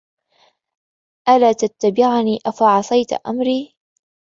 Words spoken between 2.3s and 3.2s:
أَفَعَصَيْتَ